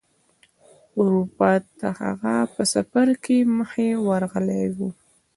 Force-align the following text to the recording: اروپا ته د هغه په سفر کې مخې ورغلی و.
اروپا 1.01 1.51
ته 1.79 1.89
د 1.91 1.95
هغه 1.99 2.35
په 2.53 2.61
سفر 2.73 3.07
کې 3.23 3.37
مخې 3.57 3.87
ورغلی 4.07 4.63
و. 4.75 4.77